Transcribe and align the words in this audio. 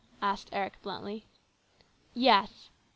asked 0.19 0.49
Eric 0.51 0.81
bluntly." 0.81 1.27
Yes." 2.15 2.71